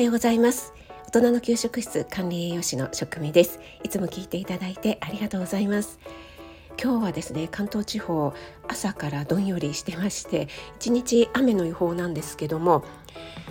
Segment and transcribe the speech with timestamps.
[0.00, 0.72] はようございます。
[1.08, 3.60] 大人の給食室管理栄養士の職味です。
[3.84, 5.98] いつも聞いていただいてありがとうございます。
[6.82, 8.32] 今日はですね関東地方
[8.66, 12.82] 朝からどんよりしてまして一日雨の予報なんですけども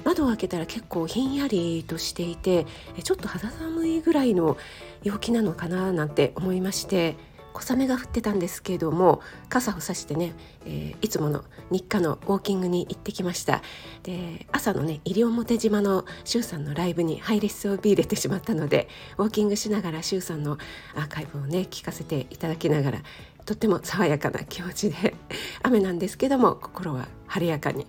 [0.04, 2.66] 窓を開けたら結構ひんやりとしていて
[3.04, 4.58] ちょっと肌寒いぐらいの
[5.04, 7.16] 陽気なのかななんて思いまして
[7.62, 10.34] 小雨が降ってたんですけれども傘をさしてね、
[10.66, 13.62] えー、いつもの日課のウォーキングに行ってきました。
[14.04, 18.88] で朝のね西表島の周さんのライブにハイレスをビーれてしまったので
[19.18, 20.58] ウォーキングしながら周さんの
[20.96, 23.00] アーカイブをね聞かせていただきながら
[23.46, 25.16] とっても爽やかな気持ちで
[25.64, 27.88] 雨なんですけども心は晴れやかに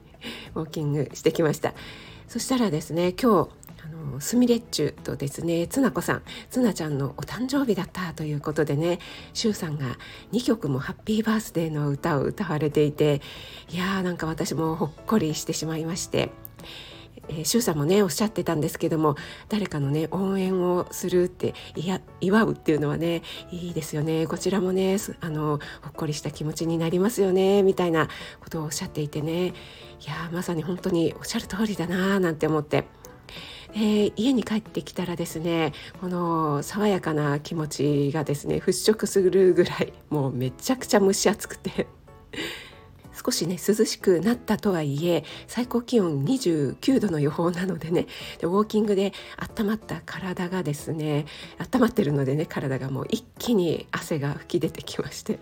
[0.55, 1.75] ウォーキングしてきました。
[2.29, 3.51] そしたらですね今日
[3.85, 8.99] あのすみれっちゅとですねつなこさんつなちゃんのお誕生日だったということでね
[9.33, 9.97] しゅうさんが
[10.33, 13.21] 2曲もハッピーバースデーの歌を歌われていて
[13.71, 16.31] いやーなんか私もほっこりしてしまいまして。
[17.29, 19.15] えー、シュウさんもねおっしゃってたんですけども
[19.49, 28.09] 誰かのね応援をするっていや祝うっていうのはねいいですよねこちらもねあのほっこりした気持ちになりますよねみたいな
[28.41, 29.53] ことをおっしゃっていてねい
[30.07, 32.85] やまさに本当におっしゃる通りだなーなんて思って
[33.75, 41.87] えー、家に帰ってきたらですねこの爽やかな気持ちがですね払拭するぐらいもうめちゃくちゃ蒸し暑くて
[43.25, 48.07] 少しね涼しくなったとはいえ最高気温29度の予報なのでね
[48.39, 51.27] でウォーキングで温まった体がですね
[51.59, 55.39] 温まってるのでね体がもう一気に汗が噴き出てきまして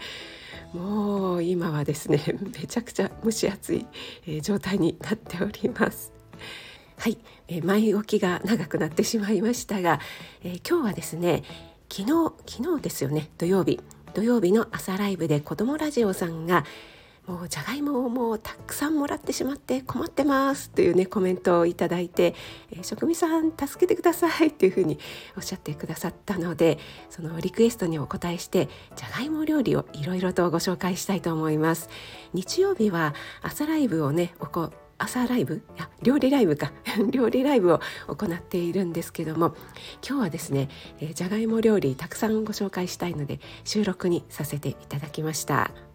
[0.72, 3.86] もう今はですねめちゃくちゃ蒸し暑い、
[4.42, 6.17] 状態になっております。
[6.98, 10.00] はい、えー、前置きが長くなってしまいましたが、
[10.42, 11.44] えー、今日はですね
[11.88, 13.80] 昨日昨日ですよね土曜日。
[14.14, 16.64] 土曜日の朝ライブで子どもラジオさんが
[17.28, 22.34] もうじゃがいもをもうたくさんもらってしまって困ってますというねコメントをいただいて、
[22.72, 24.98] えー、職味さん助けてくださいっていうふうに
[25.36, 26.78] おっしゃってくださったので
[27.10, 31.90] そのリクエストにお答えしてじゃがいも料理をいろいろとご紹介したいと思います。
[32.32, 35.62] 日曜日は朝ライブをねおこ朝ライブ？
[35.76, 36.72] いや料理ライブか
[37.10, 39.54] 料理ライブを行っているんですけども
[40.06, 40.68] 今日はですね、
[41.00, 45.87] えー、じゃがいも料理たくさんご紹介したいので収録にさせていただきました。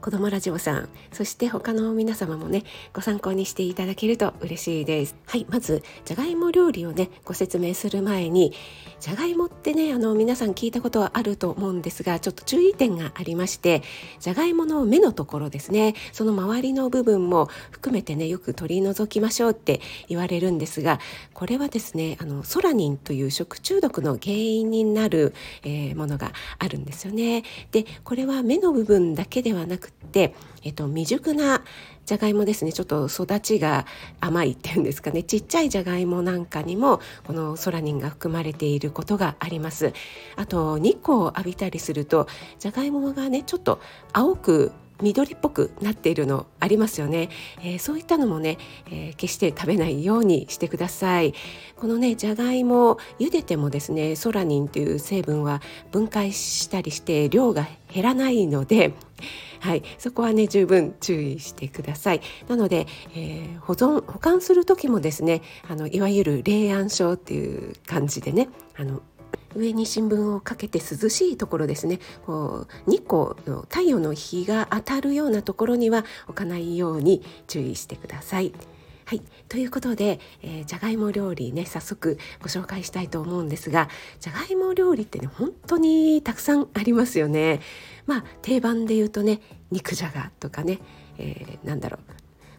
[0.00, 5.16] 子どもラジオさんそして他の皆様もねご参考にしていただけると嬉しいです。
[5.26, 8.52] はいまずじゃがいも料理をねご説明する前に
[9.00, 13.82] じゃがいもってねあの皆さん聞いたことはあると思うんですがちょっと注意点がありまして
[14.20, 15.94] じゃがいもの芽のところですね。
[16.12, 21.00] その周りの部分も含めてねよく取り除きましょうって言われるんですが
[21.34, 25.34] これはですねあのソラニンという食中毒の原因になる、
[25.64, 27.42] えー、ものがあるんですよね。
[27.72, 31.62] でこれは芽の部分だけではなくて、えっと、未熟な
[32.04, 32.72] じゃがいもですね。
[32.72, 33.84] ちょっと育ちが
[34.20, 35.22] 甘いっていうんですかね。
[35.22, 39.92] ちっちゃいじゃがいもなんかにもこのソラニンが含まれていることがあります。
[40.36, 42.26] あと日光を浴びたりすると
[42.58, 43.80] じゃがいもがねちょっと
[44.14, 47.28] 青く緑っぽくなっているのありますよね、
[47.60, 51.34] えー、そういったのもね、えー、決して食べないようにしてください。
[51.76, 55.60] このねじゃがいも茹でてもですねソラニンという成分は
[55.92, 58.94] 分解したりして量が減らないので
[59.60, 62.20] はい、そこはね十分注意してください。
[62.48, 69.02] なので、えー、保存保管する時もですねあのいわゆる冷暗症っていう感じでねあの
[69.54, 78.52] 上に新聞をかけて涼しいところですねこう日光の太陽の日が当たるようなところには置かないように注意してください。
[79.08, 83.88] はい、ということで、えー、じゃがいも料理ね早速ご紹介したいと思うんですが
[84.20, 87.60] じゃがいも料理ってね本当にたくさんありますよね。
[88.04, 90.80] まあ定番で言うとね肉じゃがとかね、
[91.16, 92.00] えー、なんだろう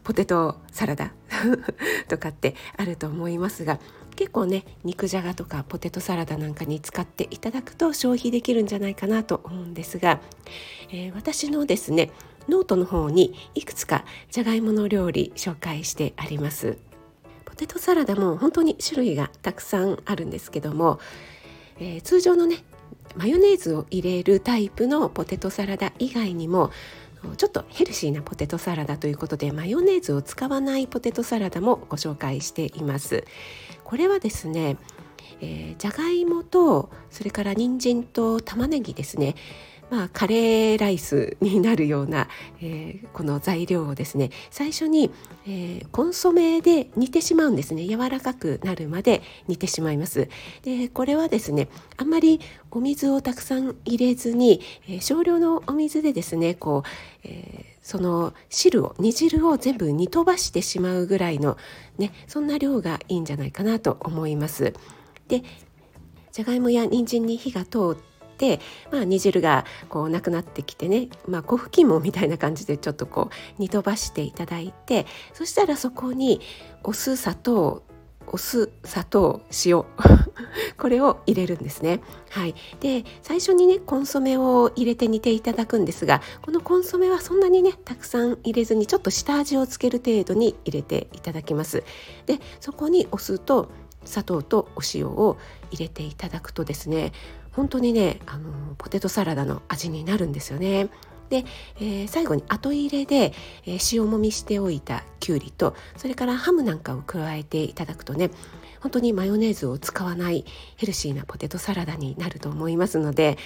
[0.03, 1.13] ポテトサラダ
[2.09, 3.79] とかってあると思いますが
[4.15, 10.19] 結構ね肉じゃがとかポテトサラダなんかに使っていただくと消費できるんじゃないかなと思うんですが、
[10.89, 12.09] えー、私のですね
[12.49, 16.77] ノートの方にいくつかじゃがいもの料理紹介してあります。
[17.45, 20.99] ポテトサラダも本当に種類がたくさんあるんですけども、
[21.79, 22.63] えー、通常のね
[23.15, 26.71] マヨネーズを入れるタイプのポテトサラダ以外にも
[27.37, 33.25] ちょっとヘルシーなポテトサラダということでマヨネーズを使わないポテトサラダもご紹介しています
[33.83, 34.77] これはですね
[35.41, 39.35] えー、じゃがいもとそれから人参と玉ねぎですね
[39.89, 42.27] まあ、カレーライスになるような、
[42.61, 45.11] えー、この材料をですね最初に、
[45.47, 50.29] えー、コンソメで煮てしまうんですね柔らかくなるまで煮てしまいます
[50.63, 52.39] でこれはですねあんまり
[52.71, 61.57] お水をたくさん入れずに、えー、少量のお水でですねこう、えその汁を煮汁を全部煮飛ばしてしまうぐらいの
[61.97, 64.75] ねそんな量がいいんじゃないかなと思います。
[65.27, 65.43] で
[66.31, 67.97] じゃがいもや人参に火が通っ、
[68.91, 76.41] まあ、煮汁がこうなくなってきてね、まあ、粉吹きもみたいな感じでちょっとこう煮飛ばしていただいてそしたらそこに
[76.83, 77.83] お酢砂糖
[78.31, 79.83] お酢砂糖塩
[80.77, 81.99] これを入れるんですね。
[82.29, 91.83] はい、で最初にねコンソメを入れて煮ていただくんですがこのコンソメはそんなにねたくさん入れずにちょっと下味をつける程度に入れていただきます。
[92.27, 93.69] でそこにお酢と
[94.05, 95.37] 砂糖とお塩を
[95.71, 97.11] 入れていただくとですね
[97.59, 100.87] 本当にねあのポテトサラダの味になるんですよね。
[101.29, 101.43] で、
[101.75, 103.33] えー、最後に後入れで、
[103.65, 108.31] えー、塩もみしておいたきゅうりとそれからハムなんかを加えていただくとね
[108.79, 110.45] 本当にマヨネーズを使わない
[110.77, 113.37] ヘルシーなポテトサラダになると思いますので、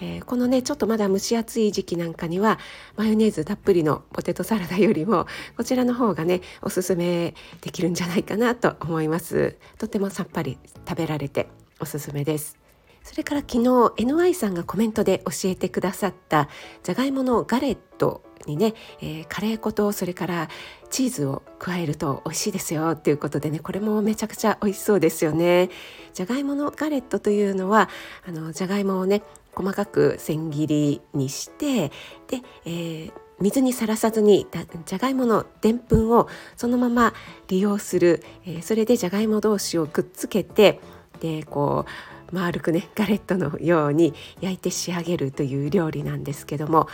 [0.00, 2.58] えー、このねちょっとまだ蒸し暑い時期なんかには
[2.96, 5.26] マヨネーズたっぷりのポテトサラダよりも
[5.58, 11.48] こちらの方がねおすすめできるんじゃないかなと思いますとてもさっぱり食べられて
[11.78, 12.67] おすすめです
[13.08, 13.58] それから昨日
[14.04, 16.46] NY さんがコメントで教えてくださった
[16.82, 20.48] じゃがいものガレットにね、えー、カレー粉とそれから
[20.90, 25.70] チーズを加えると美味しいですよっていうことでねこれもめちゃくちゃ美味しそうですよね。
[26.12, 27.88] じゃがいものガレットというのは
[28.26, 29.22] あのじゃがいもをね
[29.54, 34.48] 細かく千切りにしてで、えー水にさらさずに
[34.84, 36.26] じゃがいものでんぷんを
[36.56, 37.14] そのまま
[37.46, 40.80] 利用する、えー、それでじゃがいも同士をくっつけて
[41.20, 46.88] でこう丸くねガレットのように焼いて仕上げるという料理なんですけども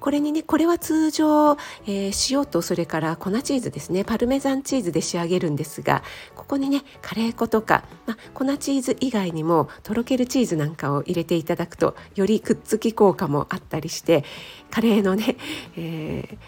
[0.00, 1.52] これにねこれは通常、
[1.86, 6.02] えー、塩とそれから粉チーズですねパルメザンチーズで仕上げるんですが
[6.34, 14.24] ここにねカレー粉とか、ま、粉チーズ以外にもとろけるチーズなんかを入れていただくとよりくっつき効果もあったりして
[14.70, 15.36] カレーのね、
[15.76, 16.38] えー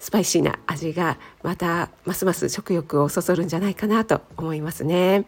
[0.00, 5.26] スパイシーな味がまたますます食欲をそそるんじゃないかなと思いますね。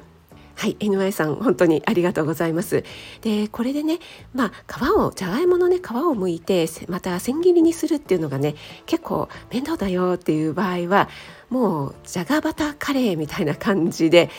[0.55, 2.85] はい NY さん本当にありがとうございます。
[3.21, 3.99] でこれでね
[4.35, 5.83] まあ皮をじゃがいものね皮を
[6.15, 8.55] 剥いてまた千切りにするっていうのがね
[8.87, 11.09] 結構面倒だよっていう場合は
[11.51, 14.31] もうじゃがバターカレーみたいな感じで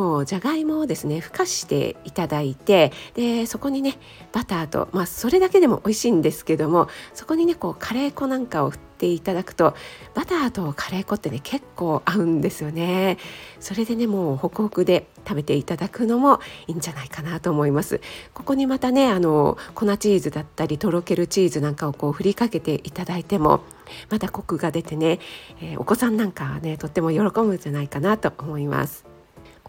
[0.00, 3.98] もうじゃがいもをですねふかしていただいてでそこにね
[4.32, 9.74] バターとまあそれだけでも美味しいんですけどもそこにねこうカレー粉なんかを振っていただくと
[10.14, 13.18] バターとカレー粉ってね結構合うんですよね。
[13.60, 18.00] それでねもうホクホクで食べていただくのもいいんじゃないかなと思います。
[18.32, 23.60] ここにまたねあの粉チーズだったりとろけるチーズなんかをこう振りかけていただいても
[24.08, 25.18] またコクが出てね、
[25.60, 29.09] えー、お子さんなんかはねとっても喜ぶんじゃないかなと思います。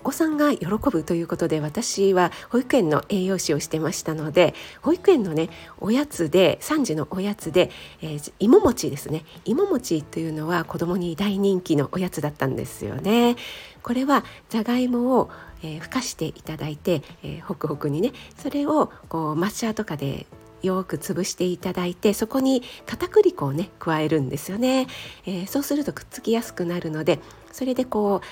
[0.01, 5.49] お子さんが喜ぶということで私は保育園の栄養士をしてましたので保育園のね
[5.79, 7.69] おやつで3時のおやつで、
[8.01, 9.23] えー、芋餅ですね。
[9.45, 13.35] 芋餅というのは子供に大人気のおやつだったんですよね。
[13.83, 15.29] これはじゃがいもを、
[15.61, 20.25] えー、ふかしていただいて、えー、ホクホクにねそれをこうマッシャーとかで
[20.63, 24.87] よく潰していただいてそこに片栗粉をね加えるんですよね、
[25.25, 27.19] えー、そうするとくっつきやすくなるので
[27.51, 28.25] それでこう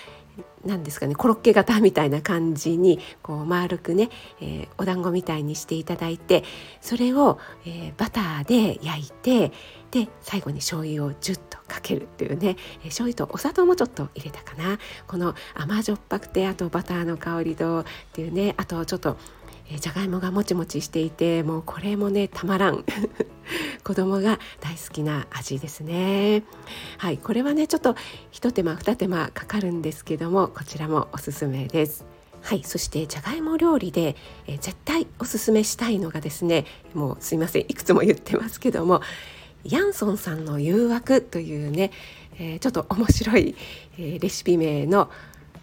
[0.65, 4.09] 何ですかねコロッケ型みたいな感じにこう丸くね、
[4.41, 6.43] えー、お団子みたいにしていただいて
[6.81, 9.51] それを、えー、バターで焼いて
[9.91, 14.77] で最後に醤油をジュッとかけるっていうね、えー、醤油とお砂糖もちょっと入れたかな。
[15.07, 19.17] この甘じょっぱくてあとバターの香りとっていうねあとちょっと
[19.69, 22.83] えー、じゃがいもがもちもちしていてもうこれもねたまらん。
[23.83, 26.43] 子供が大好きな味ですね。
[26.97, 27.95] はいこれはねちょっと
[28.31, 32.05] 一手間二手間かかるんですけどもこちらもおすすめです。
[32.41, 34.15] はいそしてじゃがいも料理で、
[34.47, 39.01] えー、絶対おすすめしたいのがですねもうすいませんいくつも言ってますけども
[39.63, 41.91] ヤンソンさんの誘惑というね、
[42.39, 43.55] えー、ちょっと面白い、
[43.97, 45.09] えー、レシピ名の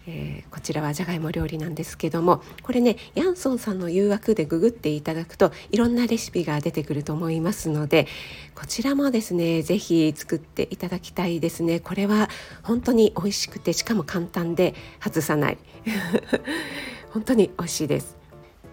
[0.09, 8.07] えー、こちらはじゃがいも料理なんですけどもこれねヤンソンさんの誘惑でググっていただくといろんなレシピが出てくると思いますので
[8.55, 11.79] こちらもですね是非作っていただきたいですね。
[11.79, 12.29] これは
[12.63, 14.73] 本当に美味しくてしかも簡単で
[15.03, 15.57] 外さない。
[17.11, 18.17] 本当に美味しいです。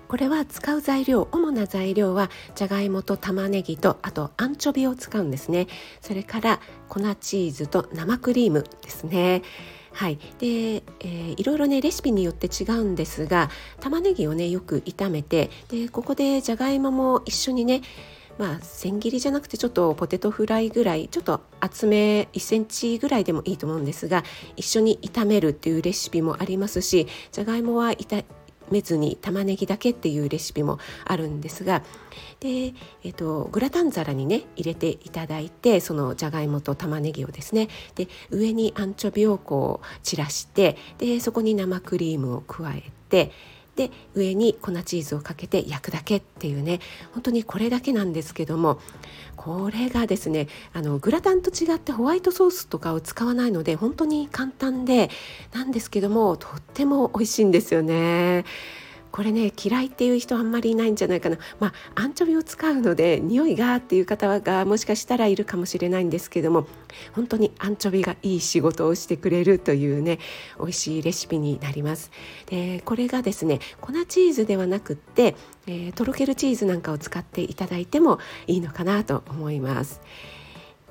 [0.08, 5.66] これは使う材料主な材料はじゃがいもと玉ねぎとあとアンチョビを使うんですね。
[6.00, 9.42] それから粉チーズと生クリームですね。
[9.94, 10.18] はい。
[10.38, 13.48] でえー、いろいろねレシピによって違うんですが
[13.80, 17.80] 玉ねぎをねよく炒めてでここでじゃがいもも一緒にね
[18.36, 24.24] まあ千切りじゃなくてちょっとポテトフライぐらいちょっと厚め1センチぐらいでもいいと思うんですが
[24.56, 28.24] 一緒に炒めるっていうレシピもありますしじゃがいもは炒
[28.70, 31.82] めずに玉ねぎだけっていうレシピもあるんですが
[32.40, 43.32] で、えーと、グラタン皿にね入れていただいてそのじゃがいもと玉ねぎをですねで上にアンチョビをこう散らしてでそこに生クリームを加えて
[43.76, 46.80] で上に粉チーズをかけて焼くだけっていうね
[47.12, 48.78] 本当にこれだけなんですけども
[49.36, 55.10] これがですねあのグラタンと違ってホワイトソースとかを使わないので本当に簡単で
[55.52, 58.44] なんですけどもとっても美味しいんですよね。
[59.14, 61.38] これね嫌いっていう人あんまりいないんじゃないかな。
[61.60, 66.66] まあアンチョビを使うので匂いがっていう方がもしかしたらいるかもしれないんですけども
[67.12, 70.18] 本当にアンチョビがいい仕事をしてくれるというね
[70.58, 72.10] 美味しいレシピになります。
[72.46, 75.36] でこれがですね粉チーズではなくって、
[75.68, 78.18] えー、とろけるチーズなんかを使っていただいても
[78.48, 80.00] いいのかなと思います。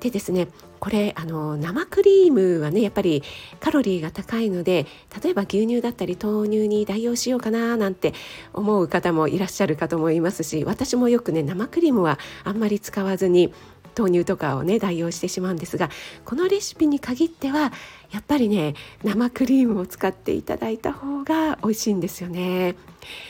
[0.00, 0.48] でですね
[0.80, 3.22] これあの生クリームはねやっぱり
[3.58, 4.86] カロリーが高いので
[5.22, 8.12] 例えば牛乳だったり豆乳に代用しようかななんて
[8.52, 13.54] 思う方もいらっしゃるかと思いますし私もよくね生クリームはあんまり使わずに
[13.96, 15.90] 豆乳とかをね代用してしまうんですが
[16.24, 17.72] このレシピに限っては
[18.10, 22.76] やっぱりね生クリームを使っていただいた方が美味しいんですよね。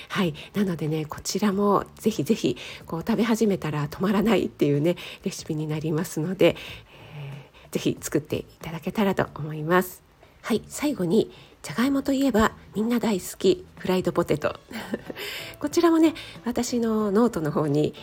[0.09, 0.35] はい。
[0.55, 2.57] なのでねこちらもぜひぜひ
[2.87, 6.57] こう食べ始めたら止まらないっていうねレシピになりますので、
[7.71, 10.03] ぜひ作っていただけたらと思います。
[10.43, 10.63] はい。
[10.69, 14.61] 最後にじゃがいもといえばみんな大好きフライドポテト。
[15.59, 17.95] こちらもね私のノートの方に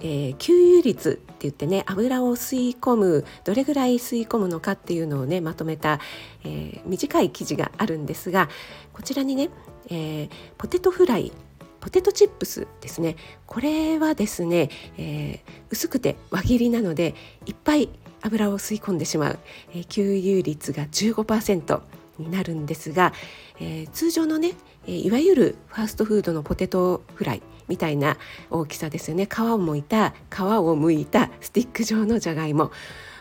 [0.00, 6.00] えー、吸油率って言ってね油を吸い込むどれぐらい吸い込むのかっていうのをねまとめた、
[6.44, 8.48] えー、短い記事があるんですが
[8.92, 9.50] こちらにね、
[9.90, 11.32] えー、ポテトフライ
[11.80, 13.16] ポテトチップスですね。
[13.46, 15.40] これはですね、え
[15.70, 17.14] 薄くて輪切りなので
[17.46, 17.88] いっぱい
[18.20, 19.38] 油を吸い込んでしまう、
[19.72, 21.80] えー、吸油率が15%
[22.18, 23.14] になるんですが、
[23.60, 24.52] え、通常のね、
[24.86, 28.18] えいわゆるファーストフードのポテトフライみたいな
[28.50, 29.26] 大きさですよね。
[29.32, 32.72] 皮をむいた皮をむいたスティック状のじゃがいも。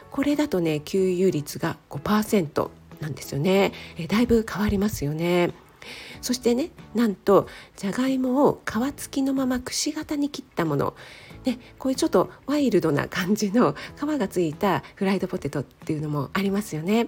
[0.09, 5.51] これだとね給油率が5%なんですよね、えだいぶ変わりますよね。
[6.21, 10.95] そしてねなんとじゃがいもを皮付きのままくし形に切ったもの。
[11.43, 17.07] でこういうちょっとワイルドな感じの皮がついたフライドポテトっていうのもありますよね。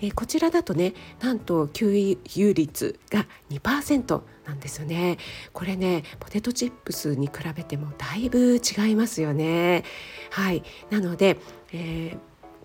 [0.00, 5.18] えこちらだとねなんと吸油率が2%なんですよね。
[5.52, 9.84] これねポテトチップスに比べてもだいぶ違いますよね。
[10.30, 11.38] はいなので、
[11.72, 12.16] え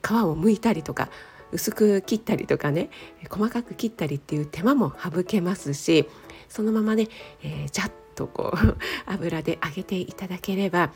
[0.01, 1.09] ー、皮を剥いたりとか
[1.51, 2.89] 薄く切ったりとかね
[3.29, 6.07] 細かく切ったりっていう手間も省けますし
[6.47, 7.07] そのままね、
[7.43, 10.91] えー、ジャッとこう 油で揚げていただければ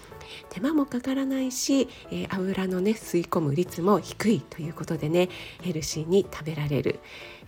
[0.50, 5.30] 手間もかからないし、えー、油のね吸い込む率も低いということでね
[5.62, 7.00] ヘルシーに食べられる、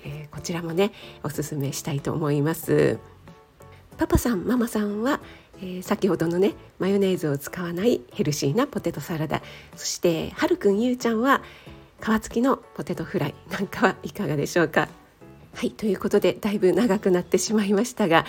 [0.05, 2.98] えー、こちらもねおすすめしたいと思います。
[3.98, 5.20] パパさんママさんは
[5.62, 9.41] えー、先ほどのねマヨネーズを使わないヘルシーなポテトサラダ。
[9.77, 11.41] そしてはるくんゆうちゃんは
[12.01, 14.89] 皮付きのポテトフライなんかはいかがでしょうか？
[15.55, 18.25] はいということでだいぶ長くなってしまいましたが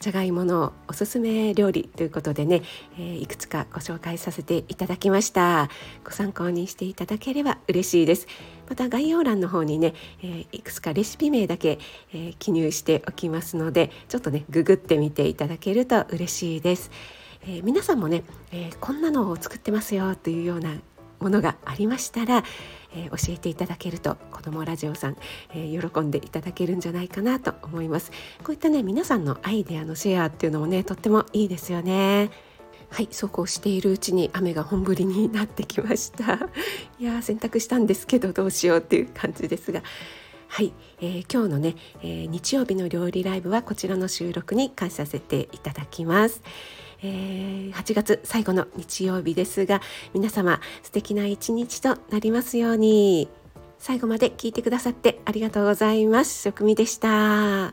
[0.00, 2.62] じゃがいものおすすめ料理ということでね、
[2.98, 5.68] えー、いくつかご紹介させていただきました。
[6.02, 8.26] ご参考にしていただければ嬉しいです。
[8.66, 11.78] また概要欄の方にね、えー、いくつかレシピ名だけ、
[12.14, 16.90] えー、記入しておきますのでちょっとねググってみていただけると嬉しいです、
[17.46, 18.22] え皆さんもね、
[18.52, 20.78] えこんなのを作ってますよというような
[21.20, 22.44] ものがありましたら、
[22.94, 25.16] えー、教えていただけると子どもラジオさん、
[25.54, 28.10] えー、喜んでいただけるんじゃないかなと思います。
[28.42, 32.30] こういったね皆さんのアイデアのシェアっていうのもねとってもいいですよね。
[32.90, 36.34] はいそうこうしているうちに雨が本降りになってきました。
[36.98, 39.82] いや洗濯したんですけどどうしようっていう感じですが。
[40.48, 46.42] はい、えー、今日のね、えー、日曜日の料理ライブはこちらの収録に返させていただきます。
[47.02, 49.80] えー、8月最後の日曜日ですが
[50.12, 53.28] 皆様素敵な一日となりますように
[53.78, 56.42] 最後まで聞いてくださってありがとうございます。
[56.42, 57.72] 食味でした。